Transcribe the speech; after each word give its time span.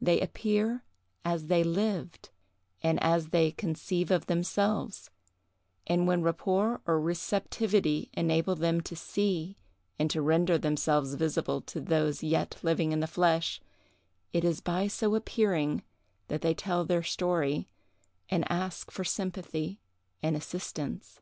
They 0.00 0.22
appear 0.22 0.84
as 1.22 1.48
they 1.48 1.62
lived, 1.62 2.30
and 2.82 2.98
as 3.02 3.26
they 3.28 3.50
conceive 3.52 4.10
of 4.10 4.24
themselves; 4.24 5.10
and 5.86 6.06
when 6.08 6.22
rapport 6.22 6.80
or 6.86 6.98
receptivity 6.98 8.08
enable 8.14 8.54
them 8.54 8.80
to 8.80 8.96
see, 8.96 9.58
and 9.98 10.10
to 10.10 10.22
render 10.22 10.56
themselves 10.56 11.12
visible 11.12 11.60
to 11.60 11.82
those 11.82 12.22
yet 12.22 12.56
living 12.62 12.92
in 12.92 13.00
the 13.00 13.06
flesh, 13.06 13.60
it 14.32 14.44
is 14.44 14.62
by 14.62 14.88
so 14.88 15.14
appearing 15.14 15.82
that 16.28 16.40
they 16.40 16.54
tell 16.54 16.86
their 16.86 17.02
story, 17.02 17.68
and 18.30 18.50
ask 18.50 18.90
for 18.90 19.04
sympathy 19.04 19.82
and 20.22 20.34
assistance. 20.38 21.20